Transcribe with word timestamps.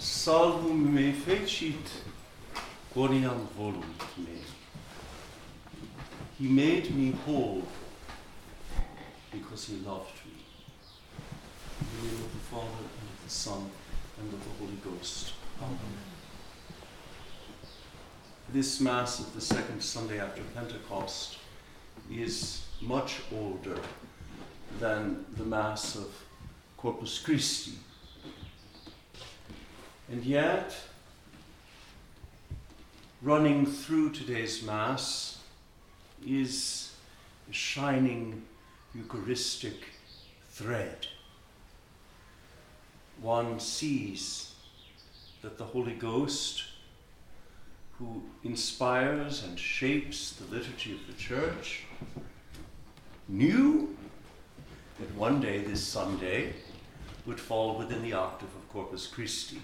Salvum 0.00 0.94
me 0.94 1.12
fecit 1.12 1.90
quoniam 2.94 3.46
voluit 3.54 4.16
me. 4.16 4.40
He 6.38 6.48
made 6.48 6.94
me 6.96 7.12
whole 7.26 7.62
because 9.30 9.66
he 9.66 9.76
loved 9.84 10.18
me. 10.24 10.42
In 11.80 11.86
the 12.00 12.08
name 12.08 12.24
of 12.24 12.32
the 12.32 12.38
Father, 12.38 12.64
and 12.64 13.10
of 13.10 13.24
the 13.24 13.30
Son, 13.30 13.70
and 14.18 14.32
of 14.32 14.42
the 14.42 14.64
Holy 14.64 14.78
Ghost. 14.82 15.34
Amen. 15.60 15.78
This 18.54 18.80
Mass 18.80 19.20
of 19.20 19.34
the 19.34 19.40
second 19.42 19.82
Sunday 19.82 20.18
after 20.18 20.42
Pentecost 20.54 21.36
is 22.10 22.64
much 22.80 23.20
older 23.36 23.78
than 24.78 25.26
the 25.36 25.44
Mass 25.44 25.94
of 25.94 26.24
Corpus 26.78 27.18
Christi. 27.18 27.72
And 30.10 30.24
yet, 30.24 30.74
running 33.22 33.64
through 33.64 34.10
today's 34.10 34.60
Mass 34.60 35.38
is 36.26 36.92
a 37.48 37.52
shining 37.52 38.42
Eucharistic 38.92 39.76
thread. 40.48 41.06
One 43.22 43.60
sees 43.60 44.52
that 45.42 45.58
the 45.58 45.64
Holy 45.64 45.94
Ghost, 45.94 46.64
who 48.00 48.20
inspires 48.42 49.44
and 49.44 49.56
shapes 49.56 50.32
the 50.32 50.52
liturgy 50.52 50.92
of 50.92 51.06
the 51.06 51.12
Church, 51.12 51.84
knew 53.28 53.96
that 54.98 55.14
one 55.14 55.40
day 55.40 55.58
this 55.58 55.84
Sunday 55.84 56.54
would 57.26 57.38
fall 57.38 57.78
within 57.78 58.02
the 58.02 58.14
octave 58.14 58.48
of 58.48 58.68
Corpus 58.72 59.06
Christi, 59.06 59.60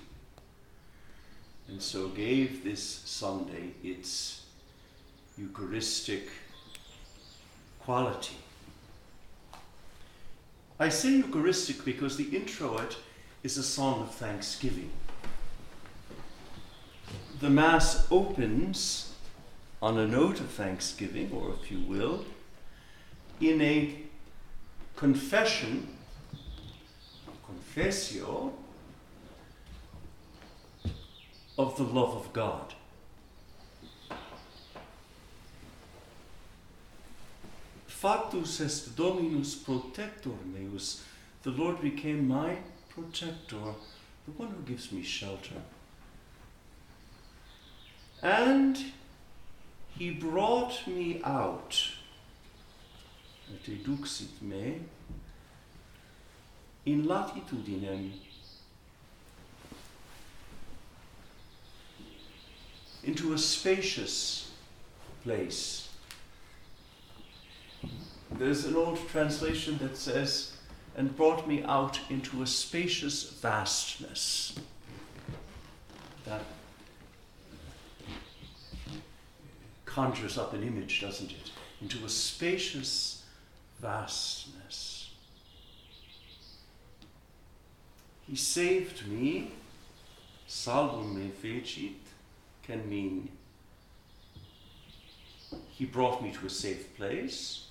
and 1.69 1.83
so 1.83 2.09
gave 2.09 2.63
this 2.63 2.83
Sunday 3.05 3.71
its 3.83 4.43
Eucharistic 5.37 6.29
quality. 7.81 8.37
I 10.79 10.89
say 10.89 11.17
Eucharistic 11.17 11.85
because 11.85 12.17
the 12.17 12.37
introit 12.37 12.97
is 13.43 13.59
a 13.59 13.63
song 13.63 14.03
of 14.03 14.15
thanksgiving. 14.15 14.91
The 17.41 17.51
Mass 17.51 18.07
opens 18.11 19.15
on 19.83 19.99
a 19.99 20.07
note 20.07 20.41
of 20.41 20.51
thanksgiving, 20.51 21.31
or 21.33 21.55
if 21.61 21.71
you 21.71 21.81
will, 21.81 22.25
in 23.41 23.61
a 23.61 23.95
confession, 24.97 25.87
confessio, 27.47 28.53
of 31.59 31.77
the 31.77 31.85
love 31.85 32.15
of 32.15 32.33
God. 32.33 32.75
Factus 37.87 38.61
est 38.61 38.95
Dominus 38.95 39.55
protector 39.55 40.37
meus. 40.45 41.03
The 41.43 41.51
Lord 41.51 41.81
became 41.81 42.29
my 42.29 42.59
protector, 42.91 43.75
the 44.27 44.33
one 44.37 44.49
who 44.49 44.63
gives 44.67 44.93
me 44.93 45.03
shelter. 45.03 45.63
And 48.23 48.93
he 49.99 50.11
brought 50.11 50.87
me 50.87 51.23
out, 51.25 51.93
et 53.51 53.65
eduxit 53.65 54.43
me, 54.43 54.81
in 56.85 57.07
latitudinem, 57.07 58.13
into 63.07 63.33
a 63.33 63.39
spacious 63.39 64.51
place 65.23 65.87
there's 68.39 68.65
an 68.65 68.77
old 68.77 68.99
translation 69.09 69.79
that 69.79 69.97
says, 69.97 70.57
and 70.97 71.17
brought 71.17 71.47
me 71.47 71.63
out 71.65 72.01
into 72.11 72.43
a 72.43 72.47
spacious 72.47 73.31
vastness. 73.41 74.59
That 76.25 76.43
conjures 79.85 80.37
up 80.37 80.53
an 80.53 80.63
image, 80.63 81.01
doesn't 81.01 81.31
it? 81.31 81.51
Into 81.81 82.05
a 82.05 82.09
spacious 82.09 83.25
vastness. 83.81 85.11
He 88.29 88.37
saved 88.37 89.07
me, 89.07 89.53
salvum 90.47 91.19
me 91.19 91.31
fecit, 91.31 91.95
can 92.67 92.89
mean 92.89 93.29
he 95.71 95.85
brought 95.85 96.23
me 96.23 96.33
to 96.33 96.47
a 96.47 96.51
safe 96.51 96.97
place 96.97 97.67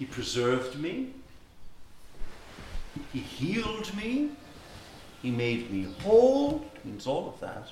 he 0.00 0.06
preserved 0.06 0.80
me. 0.80 1.10
He 3.12 3.18
healed 3.18 3.94
me. 3.94 4.30
He 5.20 5.30
made 5.30 5.70
me 5.70 5.94
whole. 6.00 6.64
Means 6.84 7.06
all 7.06 7.28
of 7.28 7.38
that. 7.40 7.68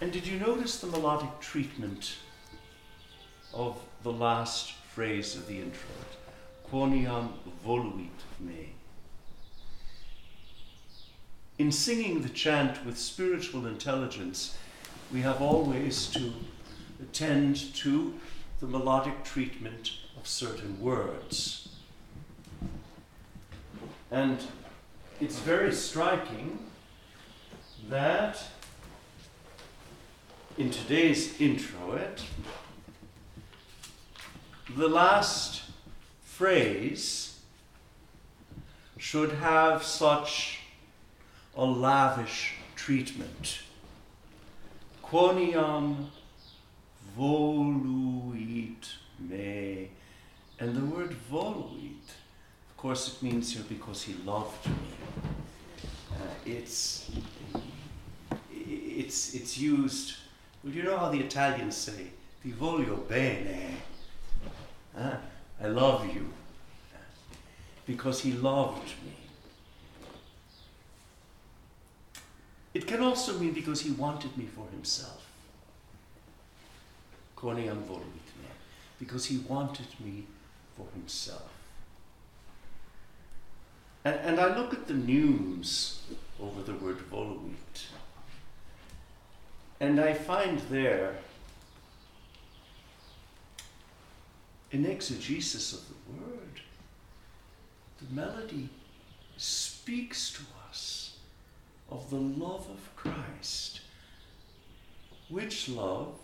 And 0.00 0.10
did 0.10 0.26
you 0.26 0.38
notice 0.38 0.80
the 0.80 0.86
melodic 0.86 1.40
treatment 1.40 2.14
of 3.52 3.78
the 4.02 4.10
last 4.10 4.72
phrase 4.94 5.36
of 5.36 5.46
the 5.46 5.58
intro? 5.58 5.90
Quoniam 6.72 7.28
voluit 7.62 8.08
me. 8.40 8.77
In 11.58 11.72
singing 11.72 12.22
the 12.22 12.28
chant 12.28 12.86
with 12.86 12.96
spiritual 12.96 13.66
intelligence, 13.66 14.56
we 15.12 15.22
have 15.22 15.42
always 15.42 16.06
to 16.10 16.32
attend 17.02 17.74
to 17.74 18.14
the 18.60 18.66
melodic 18.68 19.24
treatment 19.24 19.90
of 20.16 20.28
certain 20.28 20.80
words. 20.80 21.70
And 24.12 24.38
it's 25.20 25.40
very 25.40 25.72
striking 25.72 26.60
that 27.88 28.40
in 30.56 30.70
today's 30.70 31.40
introit, 31.40 32.22
the 34.76 34.88
last 34.88 35.62
phrase 36.22 37.40
should 38.96 39.32
have 39.32 39.82
such 39.82 40.57
a 41.58 41.64
lavish 41.64 42.54
treatment. 42.76 43.62
Quoniam 45.02 46.06
voluit 47.18 48.86
me. 49.18 49.90
And 50.60 50.76
the 50.76 50.84
word 50.84 51.16
voluit, 51.30 52.06
of 52.70 52.76
course, 52.76 53.08
it 53.08 53.22
means 53.24 53.54
here 53.54 53.64
because 53.68 54.04
he 54.04 54.14
loved 54.24 54.68
me. 54.68 54.76
Uh, 56.12 56.34
it's, 56.46 57.10
it's, 58.54 59.34
it's 59.34 59.58
used, 59.58 60.14
well, 60.62 60.72
you 60.72 60.84
know 60.84 60.96
how 60.96 61.10
the 61.10 61.18
Italians 61.20 61.76
say, 61.76 62.12
ti 62.40 62.52
voglio 62.52 63.08
bene. 63.08 63.82
Uh, 64.96 65.16
I 65.60 65.66
love 65.66 66.06
you. 66.06 66.32
Because 67.84 68.20
he 68.20 68.32
loved 68.32 68.88
me. 69.04 69.17
It 72.74 72.86
can 72.86 73.02
also 73.02 73.38
mean 73.38 73.52
because 73.52 73.80
he 73.80 73.90
wanted 73.90 74.36
me 74.36 74.46
for 74.46 74.66
himself. 74.70 75.26
Me, 77.42 78.48
because 78.98 79.26
he 79.26 79.38
wanted 79.38 79.86
me 80.00 80.26
for 80.76 80.86
himself. 80.94 81.48
And, 84.04 84.16
and 84.16 84.40
I 84.40 84.56
look 84.56 84.72
at 84.72 84.86
the 84.86 84.94
neumes 84.94 86.00
over 86.40 86.62
the 86.62 86.74
word 86.74 86.98
voluit, 87.10 87.86
and 89.80 90.00
I 90.00 90.14
find 90.14 90.58
there 90.70 91.18
an 94.72 94.84
exegesis 94.84 95.72
of 95.72 95.80
the 95.88 95.94
word. 96.12 96.60
The 98.00 98.14
melody 98.14 98.68
speaks 99.36 100.32
to 100.32 100.42
us 100.68 101.07
of 101.90 102.10
the 102.10 102.16
love 102.16 102.68
of 102.70 102.96
Christ, 102.96 103.80
which 105.28 105.68
love 105.68 106.14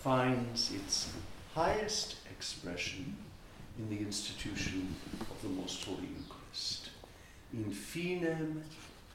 finds 0.00 0.72
its 0.72 1.12
highest 1.54 2.16
expression 2.30 3.16
in 3.78 3.88
the 3.88 4.02
institution 4.02 4.94
of 5.20 5.42
the 5.42 5.48
Most 5.48 5.84
Holy 5.84 6.08
Eucharist. 6.18 6.90
In 7.52 7.70
finem 7.70 8.62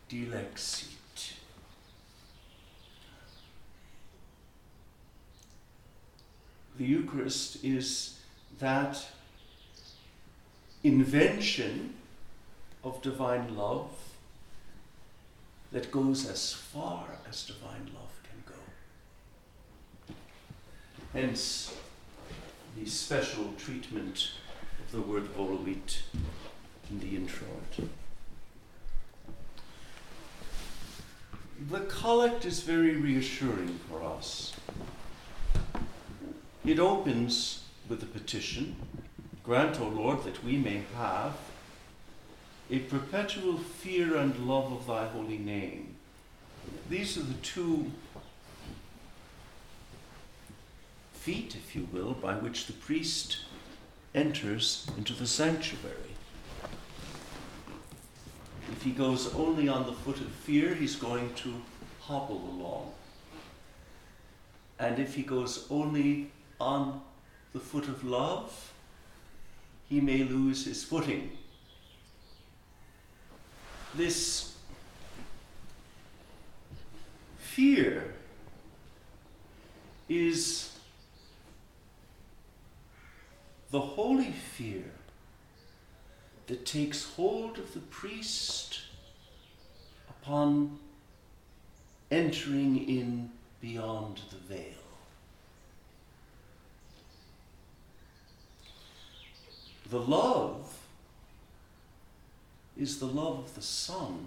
dilexit. 0.09 1.33
The 6.77 6.85
Eucharist 6.85 7.63
is 7.63 8.19
that 8.59 9.05
invention 10.83 11.93
of 12.83 13.01
divine 13.01 13.55
love 13.57 13.91
that 15.71 15.91
goes 15.91 16.27
as 16.27 16.53
far 16.53 17.17
as 17.27 17.45
divine 17.45 17.89
love 17.93 18.19
can 18.23 18.43
go. 18.45 20.15
Hence, 21.13 21.75
the 22.77 22.85
special 22.89 23.53
treatment 23.57 24.31
of 24.79 24.91
the 24.91 25.01
word 25.01 25.25
voluit 25.35 26.01
in 26.89 26.99
the 26.99 27.15
introit. 27.15 27.89
The 31.69 31.81
collect 31.81 32.45
is 32.45 32.61
very 32.61 32.95
reassuring 32.95 33.79
for 33.89 34.03
us. 34.03 34.53
It 36.65 36.79
opens 36.79 37.63
with 37.87 38.01
a 38.03 38.05
petition 38.05 38.75
Grant, 39.49 39.81
O 39.81 39.87
Lord, 39.87 40.23
that 40.25 40.43
we 40.43 40.57
may 40.57 40.83
have 40.95 41.35
a 42.69 42.79
perpetual 42.79 43.57
fear 43.57 44.15
and 44.15 44.47
love 44.47 44.71
of 44.71 44.85
thy 44.85 45.07
holy 45.07 45.37
name. 45.37 45.95
These 46.89 47.17
are 47.17 47.23
the 47.23 47.33
two 47.41 47.91
feet, 51.13 51.55
if 51.55 51.75
you 51.75 51.87
will, 51.91 52.13
by 52.13 52.35
which 52.35 52.67
the 52.67 52.73
priest 52.73 53.39
enters 54.13 54.87
into 54.97 55.13
the 55.13 55.27
sanctuary. 55.27 55.95
If 58.71 58.83
he 58.83 58.91
goes 58.91 59.33
only 59.33 59.67
on 59.67 59.85
the 59.87 59.93
foot 59.93 60.19
of 60.21 60.27
fear, 60.27 60.75
he's 60.75 60.95
going 60.95 61.33
to 61.35 61.53
hobble 62.01 62.41
along. 62.53 62.91
And 64.77 64.99
if 64.99 65.15
he 65.15 65.23
goes 65.23 65.65
only 65.69 66.31
on 66.61 67.01
the 67.53 67.59
foot 67.59 67.87
of 67.87 68.03
love, 68.03 68.71
he 69.89 69.99
may 69.99 70.23
lose 70.23 70.65
his 70.65 70.83
footing. 70.83 71.38
This 73.95 74.55
fear 77.37 78.13
is 80.07 80.71
the 83.71 83.79
holy 83.79 84.31
fear 84.31 84.91
that 86.47 86.65
takes 86.65 87.03
hold 87.03 87.57
of 87.57 87.73
the 87.73 87.79
priest 87.79 88.81
upon 90.09 90.79
entering 92.11 92.87
in 92.87 93.29
beyond 93.61 94.21
the 94.31 94.53
veil. 94.53 94.73
The 99.89 99.99
love 99.99 100.78
is 102.79 102.99
the 102.99 103.05
love 103.05 103.39
of 103.39 103.55
the 103.55 103.61
Son, 103.61 104.25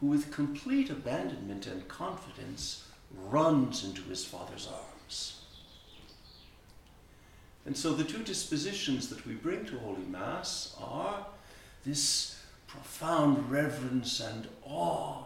who 0.00 0.06
with 0.06 0.32
complete 0.32 0.90
abandonment 0.90 1.66
and 1.66 1.86
confidence 1.86 2.88
runs 3.28 3.84
into 3.84 4.02
his 4.02 4.24
Father's 4.24 4.66
arms. 4.66 5.40
And 7.66 7.76
so 7.76 7.92
the 7.92 8.04
two 8.04 8.22
dispositions 8.22 9.08
that 9.08 9.26
we 9.26 9.34
bring 9.34 9.64
to 9.66 9.78
Holy 9.78 10.04
Mass 10.04 10.76
are 10.80 11.26
this 11.84 12.38
profound 12.66 13.50
reverence 13.50 14.20
and 14.20 14.48
awe 14.64 15.22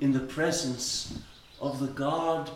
in 0.00 0.12
the 0.12 0.20
presence 0.20 1.20
of 1.60 1.78
the 1.78 1.86
God 1.86 2.50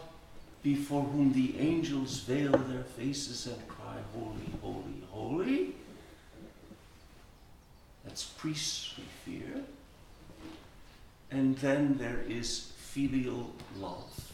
before 0.63 1.05
whom 1.05 1.33
the 1.33 1.59
angels 1.59 2.19
veil 2.21 2.51
their 2.51 2.83
faces 2.83 3.47
and 3.47 3.69
cry, 3.69 3.97
Holy, 4.13 4.53
holy, 4.61 5.03
holy. 5.11 5.75
That's 8.17 8.25
we 8.97 9.05
fear. 9.27 9.65
And 11.31 11.55
then 11.59 11.99
there 11.99 12.23
is 12.27 12.73
filial 12.79 13.53
love, 13.79 14.33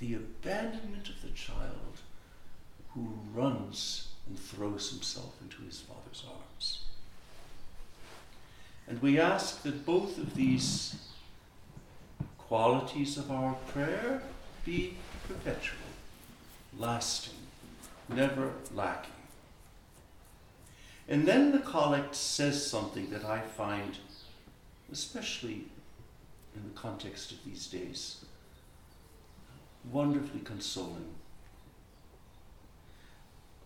the 0.00 0.14
abandonment 0.14 1.10
of 1.10 1.20
the 1.20 1.28
child 1.34 2.00
who 2.94 3.18
runs 3.34 4.08
and 4.26 4.38
throws 4.38 4.92
himself 4.92 5.34
into 5.42 5.60
his 5.64 5.80
father's 5.80 6.24
arms. 6.26 6.84
And 8.88 9.02
we 9.02 9.20
ask 9.20 9.62
that 9.64 9.84
both 9.84 10.16
of 10.16 10.34
these 10.34 10.96
qualities 12.38 13.18
of 13.18 13.30
our 13.30 13.56
prayer 13.74 14.22
be 14.64 14.96
perpetual, 15.28 15.90
lasting, 16.78 17.34
never 18.08 18.52
lacking. 18.74 19.15
And 21.08 21.26
then 21.26 21.52
the 21.52 21.60
collect 21.60 22.14
says 22.14 22.68
something 22.68 23.10
that 23.10 23.24
I 23.24 23.40
find, 23.40 23.96
especially 24.90 25.66
in 26.54 26.62
the 26.64 26.74
context 26.74 27.30
of 27.30 27.44
these 27.44 27.66
days, 27.66 28.24
wonderfully 29.92 30.40
consoling. 30.40 31.14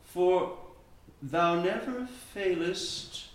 For 0.04 0.58
thou 1.22 1.62
never 1.62 2.06
failest 2.34 3.26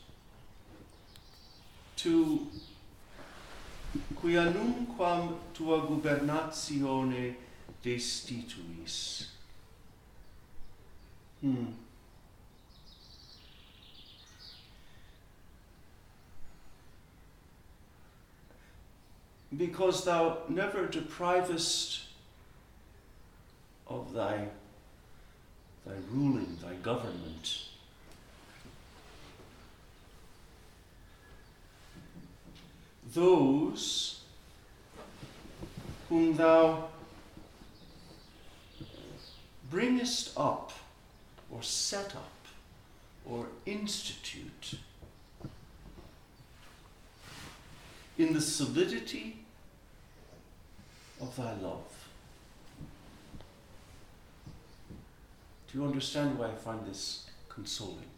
to 1.98 2.48
quia 4.16 4.52
numquam 4.54 5.38
tua 5.54 5.82
gubernatione 5.88 7.36
destituis. 7.84 9.28
Hmm. 11.42 11.85
Because 19.58 20.04
thou 20.04 20.40
never 20.50 20.88
deprivest 20.88 22.02
of 23.88 24.14
thy 24.14 24.48
thy 25.86 25.94
ruling, 26.12 26.58
thy 26.64 26.74
government. 26.76 27.60
Those 33.14 34.22
whom 36.10 36.36
thou 36.36 36.90
bringest 39.70 40.32
up, 40.38 40.74
or 41.52 41.62
set 41.62 42.16
up, 42.16 42.32
or 43.26 43.48
institute 43.66 44.76
in 48.18 48.34
the 48.34 48.42
solidity 48.42 49.45
of 51.22 51.36
thy 51.36 51.54
love. 51.56 52.08
Do 55.72 55.80
you 55.80 55.86
understand 55.86 56.38
why 56.38 56.48
I 56.48 56.56
find 56.56 56.86
this 56.86 57.26
consoling? 57.50 58.10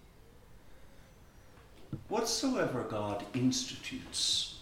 Whatsoever 2.07 2.83
God 2.83 3.25
institutes 3.33 4.59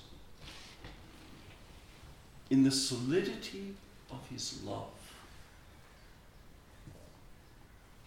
in 2.50 2.64
the 2.64 2.72
solidity 2.72 3.76
of 4.12 4.28
his 4.30 4.62
love, 4.64 4.88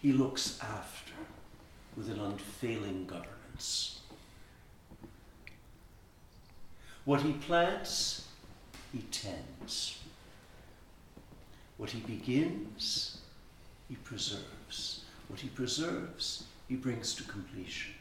he 0.01 0.13
looks 0.13 0.57
after 0.61 1.13
with 1.95 2.09
an 2.09 2.19
unfailing 2.19 3.05
governance. 3.05 3.99
What 7.03 7.21
he 7.21 7.33
plants, 7.33 8.27
he 8.93 8.99
tends. 9.11 9.99
What 11.79 11.91
he 11.91 12.01
begins, 12.01 13.19
he 13.87 13.95
preserves. 13.95 15.05
What 15.29 15.39
he 15.39 15.47
preserves, 15.47 16.43
he 16.67 16.75
brings 16.75 17.15
to 17.15 17.23
completion. 17.23 17.93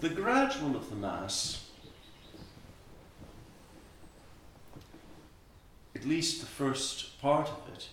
The 0.00 0.10
gradual 0.10 0.76
of 0.76 0.88
the 0.88 0.94
Mass, 0.94 1.64
at 5.96 6.04
least 6.04 6.38
the 6.38 6.46
first 6.46 7.20
part 7.20 7.48
of 7.48 7.74
it, 7.74 7.88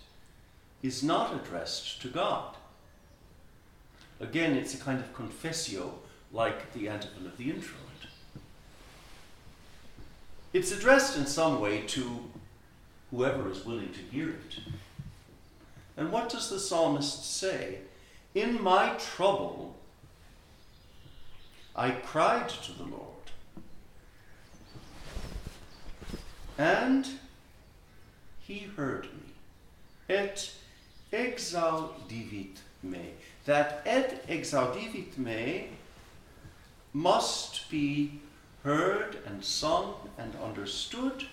is 0.84 1.02
not 1.02 1.34
addressed 1.34 2.00
to 2.02 2.08
God. 2.08 2.54
Again, 4.20 4.54
it's 4.54 4.74
a 4.74 4.78
kind 4.78 5.00
of 5.00 5.12
confessio, 5.12 5.94
like 6.30 6.72
the 6.74 6.88
antiphon 6.88 7.26
of 7.26 7.36
the 7.36 7.50
introit. 7.50 7.80
It's 10.54 10.70
addressed 10.70 11.18
in 11.18 11.26
some 11.26 11.60
way 11.60 11.80
to 11.88 12.30
whoever 13.10 13.50
is 13.50 13.66
willing 13.66 13.92
to 13.92 13.98
hear 13.98 14.28
it. 14.28 14.60
And 15.96 16.12
what 16.12 16.28
does 16.28 16.48
the 16.48 16.60
psalmist 16.60 17.38
say? 17.38 17.78
In 18.36 18.62
my 18.62 18.90
trouble, 18.90 19.74
I 21.74 21.90
cried 21.90 22.48
to 22.48 22.72
the 22.72 22.84
Lord. 22.84 23.02
And 26.56 27.08
he 28.38 28.70
heard 28.76 29.06
me. 29.06 29.32
Et 30.08 30.52
exaudivit 31.12 32.58
me. 32.80 33.14
That 33.46 33.82
et 33.86 34.24
exaudivit 34.28 35.18
me 35.18 35.70
must 36.92 37.68
be 37.68 38.20
heard 38.64 39.18
and 39.26 39.44
sung 39.44 39.94
and 40.16 40.34
understood 40.42 41.26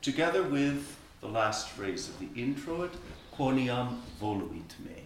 together 0.00 0.42
with 0.42 0.96
the 1.20 1.26
last 1.26 1.68
phrase 1.68 2.08
of 2.08 2.18
the 2.20 2.28
introit, 2.40 2.92
quoniam 3.36 4.00
voluit 4.20 4.78
me. 4.84 5.02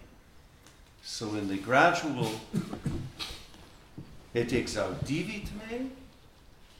So 1.03 1.29
in 1.29 1.47
the 1.47 1.57
gradual 1.57 2.29
et 4.35 4.49
exaudivit 4.49 5.49
me, 5.69 5.89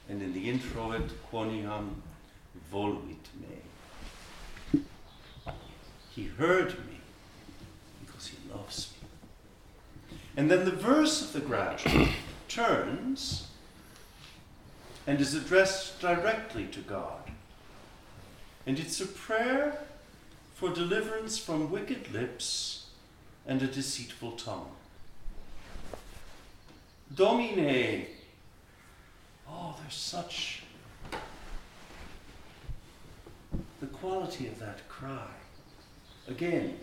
and 0.08 0.22
in 0.22 0.32
the 0.32 0.48
introit, 0.48 1.10
quoniam 1.32 1.96
voluit 2.72 3.26
me. 3.40 4.82
He 6.10 6.28
heard 6.38 6.70
me 6.86 7.00
because 8.06 8.28
he 8.28 8.36
loves 8.54 8.92
me. 8.92 9.08
And 10.36 10.48
then 10.48 10.64
the 10.64 10.70
verse 10.70 11.22
of 11.22 11.32
the 11.32 11.40
gradual 11.40 12.06
turns 12.46 13.48
and 15.06 15.20
is 15.20 15.34
addressed 15.34 16.00
directly 16.00 16.66
to 16.66 16.80
God. 16.80 17.30
And 18.66 18.78
it's 18.78 19.00
a 19.00 19.06
prayer 19.06 19.78
for 20.54 20.70
deliverance 20.70 21.38
from 21.38 21.70
wicked 21.70 22.12
lips 22.12 22.86
and 23.46 23.62
a 23.62 23.66
deceitful 23.66 24.32
tongue. 24.32 24.70
Domine. 27.14 28.06
Oh, 29.48 29.76
there's 29.80 29.94
such 29.94 30.62
the 33.80 33.86
quality 33.86 34.48
of 34.48 34.58
that 34.58 34.88
cry. 34.88 35.28
Again, 36.26 36.80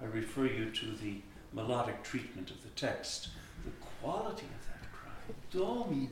I 0.00 0.06
refer 0.06 0.46
you 0.46 0.70
to 0.70 0.86
the 1.02 1.16
melodic 1.52 2.02
treatment 2.02 2.50
of 2.50 2.62
the 2.62 2.70
text. 2.70 3.28
The 3.64 3.72
quality 4.00 4.46
of 4.46 4.66
that 4.68 4.90
cry. 4.90 5.12
Domine. 5.50 6.08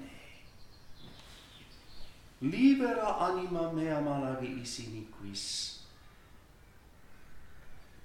Libera 2.43 3.17
anima 3.21 3.73
meam 3.73 4.07
a 4.09 4.17
labiis 4.25 4.81
iniquis. 4.81 5.79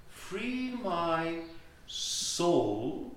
Free 0.09 0.75
my 0.83 1.39
soul. 1.87 3.15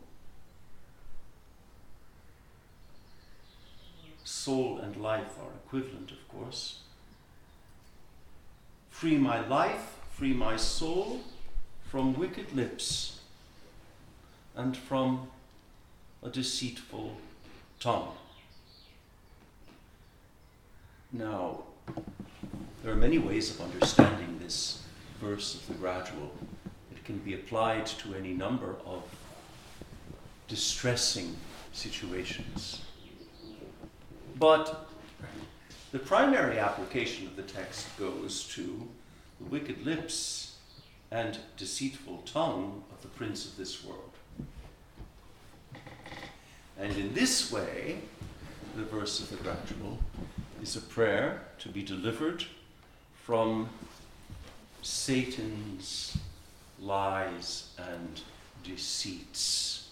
Soul 4.25 4.79
and 4.79 4.97
life 4.97 5.37
are 5.43 5.53
equivalent, 5.65 6.13
of 6.13 6.29
course. 6.29 6.81
Free 8.91 9.19
my 9.19 9.47
life, 9.47 9.97
free 10.13 10.33
my 10.33 10.57
soul 10.57 11.21
from 11.91 12.15
wicked 12.15 12.53
lips 12.53 13.21
and 14.55 14.77
from 14.77 15.29
a 16.23 16.29
deceitful 16.29 17.17
tongue. 17.81 18.13
Now, 21.13 21.63
there 22.83 22.93
are 22.93 22.97
many 22.97 23.19
ways 23.19 23.51
of 23.51 23.63
understanding 23.63 24.39
this 24.39 24.83
verse 25.21 25.55
of 25.55 25.67
the 25.67 25.75
gradual. 25.75 26.33
It 26.93 27.03
can 27.05 27.17
be 27.19 27.33
applied 27.33 27.87
to 27.87 28.15
any 28.15 28.35
number 28.35 28.77
of 28.85 29.03
distressing 30.49 31.35
situations. 31.73 32.83
But 34.39 34.87
the 35.93 35.99
primary 35.99 36.59
application 36.59 37.27
of 37.27 37.37
the 37.37 37.43
text 37.43 37.87
goes 37.99 38.45
to 38.55 38.87
the 39.41 39.47
wicked 39.47 39.87
lips 39.87 40.57
and 41.11 41.39
deceitful 41.57 42.19
tongue 42.27 42.85
of 42.93 43.01
the 43.01 43.09
prince 43.09 43.47
of 43.47 43.57
this 43.57 43.83
world. 43.83 44.11
And 46.79 46.95
in 46.97 47.15
this 47.15 47.51
way, 47.51 48.01
the 48.77 48.85
verse 48.85 49.21
of 49.21 49.31
the 49.31 49.37
gradual 49.37 49.99
is 50.63 50.77
a 50.77 50.81
prayer 50.81 51.43
to 51.59 51.69
be 51.69 51.83
delivered 51.83 52.45
from 53.23 53.69
Satan's 54.83 56.17
lies 56.81 57.71
and 57.79 58.21
deceits. 58.65 59.91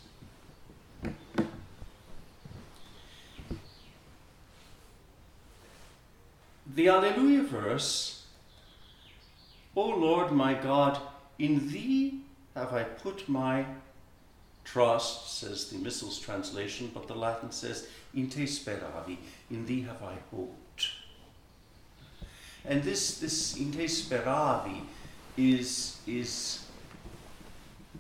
The 6.75 6.89
Alleluia 6.89 7.43
verse, 7.43 8.27
O 9.75 9.89
Lord 9.89 10.33
my 10.33 10.55
God, 10.55 11.01
in 11.39 11.71
thee 11.71 12.21
have 12.55 12.73
I 12.73 12.83
put 12.83 13.29
my 13.29 13.65
trust, 14.67 15.39
says 15.39 15.71
the 15.71 15.79
Missals 15.79 16.21
translation, 16.21 16.91
but 16.93 17.07
the 17.07 17.15
Latin 17.15 17.51
says, 17.51 17.87
in 18.15 18.29
te 18.29 18.45
speravi, 18.45 19.17
in 19.51 19.65
thee 19.65 19.83
have 19.83 20.03
I 20.03 20.17
hoped. 20.31 20.89
And 22.65 22.83
this, 22.83 23.19
this 23.19 23.57
in 23.57 23.73
te 23.73 23.85
speravi 23.85 24.83
is, 25.37 25.99
is 26.07 26.67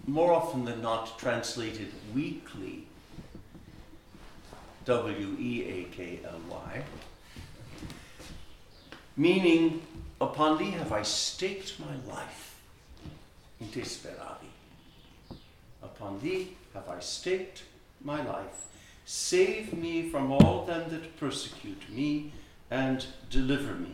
more 0.06 0.32
often 0.32 0.64
than 0.64 0.82
not 0.82 1.18
translated 1.18 1.92
weakly, 2.14 2.86
W 4.84 5.36
E 5.38 5.64
A 5.64 5.84
K 5.94 6.20
L 6.24 6.40
Y, 6.50 6.82
meaning, 9.16 9.82
upon 10.20 10.58
thee 10.58 10.72
have 10.72 10.92
I 10.92 11.02
staked 11.02 11.78
my 11.78 12.12
life, 12.12 12.60
in 13.60 13.68
te 13.68 13.82
speravi. 13.82 14.50
Upon 15.96 16.20
thee 16.20 16.56
have 16.74 16.88
I 16.88 17.00
staked 17.00 17.64
my 18.02 18.22
life. 18.22 18.66
Save 19.04 19.72
me 19.72 20.08
from 20.10 20.32
all 20.32 20.64
them 20.66 20.90
that 20.90 21.16
persecute 21.18 21.88
me, 21.88 22.32
and 22.70 23.06
deliver 23.30 23.74
me. 23.74 23.92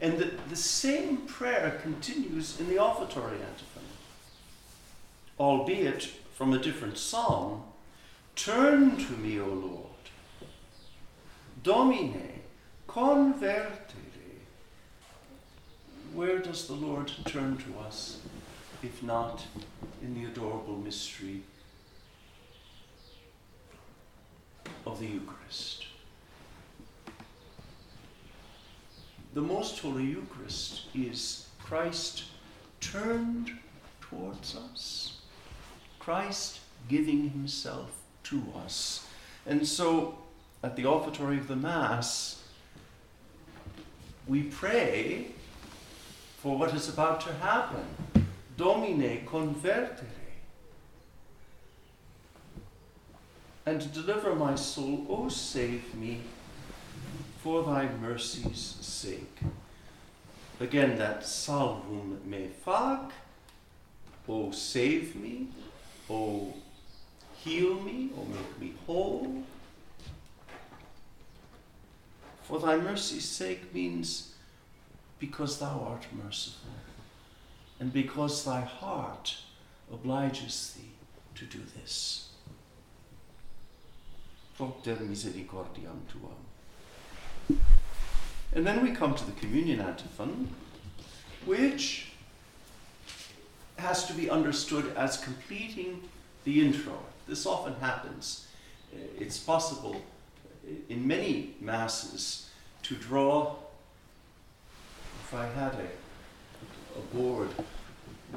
And 0.00 0.18
the, 0.18 0.32
the 0.48 0.56
same 0.56 1.18
prayer 1.18 1.78
continues 1.82 2.60
in 2.60 2.68
the 2.68 2.76
offertory 2.76 3.38
antiphon, 3.40 3.82
albeit 5.38 6.02
from 6.34 6.52
a 6.52 6.58
different 6.58 6.98
psalm. 6.98 7.62
Turn 8.36 8.96
to 8.96 9.12
me, 9.12 9.40
O 9.40 9.46
Lord. 9.46 9.86
Domine, 11.62 12.40
convertere. 12.88 13.78
Where 16.12 16.40
does 16.40 16.66
the 16.66 16.74
Lord 16.74 17.10
turn 17.24 17.56
to 17.58 17.78
us, 17.86 18.20
if 18.82 19.02
not 19.02 19.44
in 20.02 20.14
the 20.14 20.24
adorable 20.28 20.76
mystery 20.76 21.42
of 24.86 24.98
the 24.98 25.06
Eucharist. 25.06 25.86
The 29.34 29.40
Most 29.40 29.78
Holy 29.78 30.04
Eucharist 30.04 30.82
is 30.94 31.46
Christ 31.60 32.24
turned 32.80 33.52
towards 34.00 34.56
us, 34.56 35.20
Christ 35.98 36.60
giving 36.88 37.30
himself 37.30 37.90
to 38.24 38.42
us. 38.64 39.06
And 39.46 39.66
so 39.66 40.18
at 40.62 40.76
the 40.76 40.84
offertory 40.84 41.38
of 41.38 41.48
the 41.48 41.56
Mass, 41.56 42.42
we 44.26 44.42
pray 44.42 45.28
for 46.38 46.58
what 46.58 46.74
is 46.74 46.88
about 46.88 47.20
to 47.22 47.32
happen. 47.34 47.84
Domine 48.56 49.24
convertere. 49.26 50.22
and 53.66 53.92
deliver 53.92 54.34
my 54.34 54.54
soul. 54.54 55.06
O 55.08 55.28
save 55.28 55.94
me 55.94 56.20
for 57.38 57.62
thy 57.62 57.88
mercy's 58.00 58.76
sake. 58.80 59.38
Again, 60.60 60.96
that 60.98 61.24
salvum 61.26 62.20
me 62.24 62.48
fac. 62.64 63.12
O 64.28 64.50
save 64.50 65.16
me. 65.16 65.48
O 66.08 66.54
heal 67.36 67.80
me. 67.80 68.10
O 68.16 68.24
make 68.24 68.60
me 68.60 68.74
whole. 68.86 69.42
For 72.42 72.58
thy 72.58 72.76
mercy's 72.76 73.28
sake 73.28 73.74
means 73.74 74.34
because 75.18 75.58
thou 75.58 75.86
art 75.88 76.06
merciful, 76.12 76.70
and 77.82 77.92
because 77.92 78.44
thy 78.44 78.60
heart 78.60 79.38
obliges 79.92 80.76
thee 80.76 80.92
to 81.34 81.44
do 81.46 81.58
this 81.74 82.28
propter 84.56 84.94
misericordiam 84.94 85.98
tuam. 86.08 87.58
And 88.52 88.64
then 88.64 88.84
we 88.84 88.92
come 88.92 89.16
to 89.16 89.26
the 89.26 89.32
communion 89.32 89.80
antiphon, 89.80 90.48
which 91.44 92.12
has 93.78 94.04
to 94.06 94.12
be 94.12 94.30
understood 94.30 94.96
as 94.96 95.16
completing 95.16 96.02
the 96.44 96.64
intro. 96.64 97.00
This 97.26 97.46
often 97.46 97.74
happens. 97.80 98.46
Uh, 98.94 98.98
it's 99.18 99.38
possible 99.38 99.96
uh, 99.96 100.70
in 100.88 101.04
many 101.04 101.56
masses 101.60 102.48
to 102.84 102.94
draw, 102.94 103.56
if 105.24 105.34
I 105.34 105.46
had 105.46 105.74
a, 105.74 106.01
a 106.96 107.16
board 107.16 107.48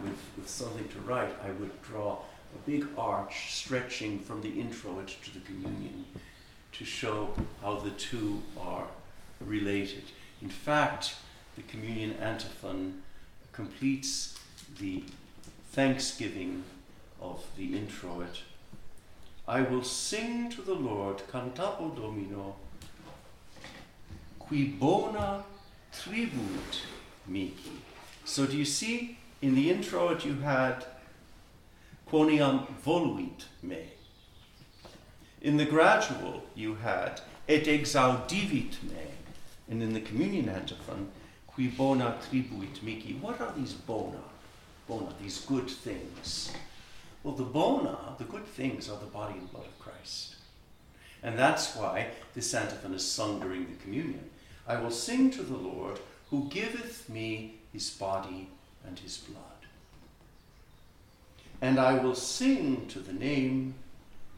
with, 0.03 0.19
with 0.37 0.47
something 0.47 0.87
to 0.89 0.99
write, 0.99 1.33
I 1.43 1.51
would 1.51 1.81
draw 1.81 2.13
a 2.13 2.69
big 2.69 2.87
arch 2.97 3.53
stretching 3.53 4.19
from 4.19 4.41
the 4.41 4.59
introit 4.59 5.15
to 5.23 5.33
the 5.33 5.39
communion 5.41 6.05
to 6.73 6.85
show 6.85 7.33
how 7.61 7.79
the 7.79 7.91
two 7.91 8.41
are 8.59 8.87
related. 9.39 10.03
In 10.41 10.49
fact, 10.49 11.15
the 11.55 11.61
communion 11.63 12.15
antiphon 12.21 13.01
completes 13.51 14.37
the 14.79 15.03
thanksgiving 15.71 16.63
of 17.21 17.43
the 17.57 17.77
introit. 17.77 18.41
I 19.47 19.61
will 19.61 19.83
sing 19.83 20.49
to 20.51 20.61
the 20.61 20.73
Lord, 20.73 21.21
cantabo 21.31 21.95
Domino, 21.95 22.55
qui 24.39 24.65
bona 24.65 25.43
tribuit 25.93 26.81
mihi. 27.27 27.81
So 28.25 28.47
do 28.47 28.57
you 28.57 28.65
see, 28.65 29.19
in 29.41 29.53
the 29.53 29.69
introit 29.69 30.25
you 30.25 30.33
had 30.39 30.83
quoniam 32.11 32.65
voluit 32.83 33.45
me. 33.61 33.83
In 35.41 35.57
the 35.57 35.65
gradual 35.65 36.43
you 36.55 36.75
had 36.75 37.21
et 37.47 37.65
exaudivit 37.65 38.81
me. 38.83 39.05
And 39.69 39.81
in 39.81 39.93
the 39.93 40.01
communion 40.01 40.49
antiphon, 40.49 41.11
qui 41.47 41.67
bona 41.67 42.17
tribuit 42.27 42.81
mihi. 42.81 43.13
What 43.21 43.39
are 43.41 43.53
these 43.55 43.73
bona? 43.73 44.23
Bona, 44.87 45.13
these 45.21 45.39
good 45.41 45.69
things. 45.69 46.51
Well, 47.23 47.35
the 47.35 47.43
bona, 47.43 48.15
the 48.17 48.23
good 48.23 48.45
things, 48.45 48.89
are 48.89 48.99
the 48.99 49.05
body 49.05 49.33
and 49.33 49.51
blood 49.51 49.65
of 49.65 49.79
Christ. 49.79 50.35
And 51.23 51.37
that's 51.37 51.75
why 51.75 52.07
this 52.33 52.53
antiphon 52.53 52.93
is 52.93 53.09
sung 53.09 53.39
during 53.39 53.65
the 53.65 53.81
communion. 53.83 54.29
I 54.67 54.79
will 54.79 54.91
sing 54.91 55.31
to 55.31 55.41
the 55.41 55.57
Lord 55.57 55.99
who 56.29 56.49
giveth 56.49 57.09
me 57.09 57.59
his 57.75 57.89
body 57.89 58.47
and 58.87 58.97
his 58.97 59.17
blood. 59.17 59.41
And 61.61 61.77
I 61.77 61.95
will 61.95 62.15
sing 62.15 62.87
to 62.87 62.99
the 62.99 63.11
name 63.11 63.73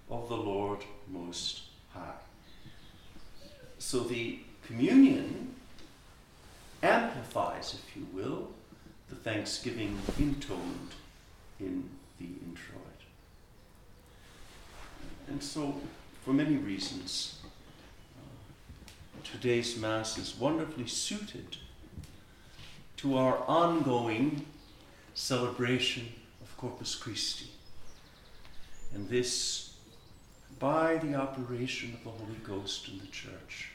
of 0.10 0.28
the 0.28 0.36
Lord 0.36 0.80
Most 1.08 1.62
High. 1.94 2.24
So 3.78 4.00
the 4.00 4.40
communion 4.66 5.54
amplifies, 6.82 7.76
if 7.76 7.96
you 7.96 8.08
will, 8.12 8.48
the 9.10 9.16
thanksgiving 9.16 10.00
intoned 10.18 10.96
in 11.60 11.88
the 12.18 12.26
introit. 12.26 13.02
And 15.28 15.44
so, 15.44 15.76
for 16.26 16.34
many 16.34 16.56
reasons, 16.56 17.40
uh, 18.18 19.24
today's 19.24 19.78
Mass 19.78 20.18
is 20.18 20.36
wonderfully 20.40 20.88
suited 20.88 21.58
to 22.98 23.18
our 23.18 23.38
ongoing 23.48 24.46
celebration 25.14 26.08
of 26.42 26.58
Corpus 26.58 26.96
Christi. 26.96 27.50
And 28.94 29.08
this 29.10 29.76
by 30.60 30.98
the 30.98 31.16
operation 31.16 31.94
of 31.94 32.04
the 32.04 32.10
Holy 32.10 32.40
Ghost 32.44 32.88
in 32.88 32.98
the 33.00 33.08
Church, 33.08 33.72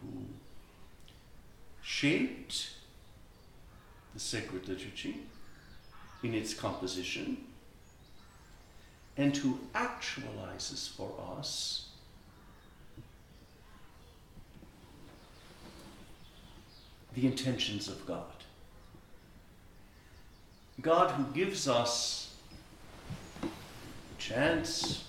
who 0.00 0.24
shaped 1.82 2.70
the 4.12 4.20
sacred 4.20 4.68
liturgy 4.68 5.22
in 6.22 6.34
its 6.34 6.54
composition 6.54 7.36
and 9.16 9.36
who 9.36 9.58
actualizes 9.74 10.88
for 10.88 11.12
us 11.36 11.90
the 17.14 17.26
intentions 17.26 17.88
of 17.88 18.06
God. 18.06 18.22
God 20.80 21.12
who 21.12 21.24
gives 21.32 21.68
us 21.68 22.34
the 24.18 25.04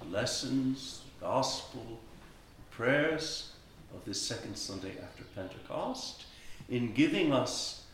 the 0.00 0.08
lessons, 0.10 1.02
the 1.20 1.26
gospel, 1.26 2.00
prayers 2.70 3.52
of 3.94 4.04
this 4.04 4.20
second 4.20 4.56
Sunday 4.56 4.92
after 5.02 5.24
Pentecost, 5.34 6.24
in 6.68 6.92
giving 6.92 7.32
us 7.32 7.84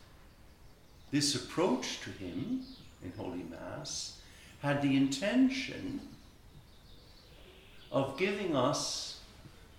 this 1.11 1.35
approach 1.35 2.00
to 2.00 2.11
Him 2.11 2.62
in 3.04 3.12
Holy 3.16 3.44
Mass, 3.50 4.18
had 4.62 4.80
the 4.80 4.96
intention 4.96 6.00
of 7.92 8.18
giving 8.18 8.57
us 8.57 9.20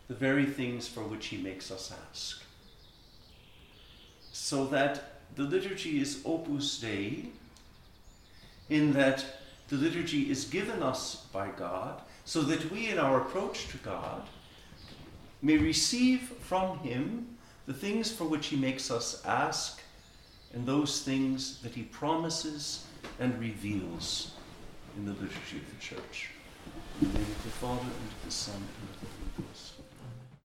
the 0.07 0.13
very 0.13 0.45
things 0.45 0.87
for 0.87 1.01
which 1.01 1.27
He 1.27 1.37
makes 1.37 1.71
us 1.71 1.91
ask. 2.11 2.44
So 4.37 4.65
that 4.65 5.13
the 5.37 5.43
liturgy 5.43 6.01
is 6.01 6.21
opus 6.25 6.77
Dei, 6.79 7.27
in 8.69 8.91
that 8.91 9.23
the 9.69 9.77
liturgy 9.77 10.29
is 10.29 10.43
given 10.43 10.83
us 10.83 11.25
by 11.31 11.47
God, 11.47 12.01
so 12.25 12.41
that 12.41 12.69
we, 12.69 12.89
in 12.89 12.99
our 12.99 13.21
approach 13.21 13.69
to 13.69 13.77
God, 13.77 14.23
may 15.41 15.57
receive 15.57 16.19
from 16.41 16.79
Him 16.79 17.37
the 17.65 17.73
things 17.73 18.11
for 18.11 18.25
which 18.25 18.47
He 18.47 18.57
makes 18.57 18.91
us 18.91 19.23
ask, 19.25 19.81
and 20.53 20.65
those 20.65 21.01
things 21.01 21.61
that 21.61 21.73
He 21.73 21.83
promises 21.83 22.85
and 23.21 23.39
reveals 23.39 24.33
in 24.97 25.05
the 25.05 25.13
liturgy 25.13 25.57
of 25.57 25.69
the 25.73 25.79
Church. 25.79 26.29
In 27.01 27.07
the 27.07 27.19
name 27.19 27.31
of 27.31 27.43
the 27.43 27.51
Father, 27.51 27.81
and 27.81 28.11
of 28.11 28.25
the 28.25 28.31
Son, 28.31 28.55
and 28.55 28.89
of 28.95 28.99
the. 28.99 29.14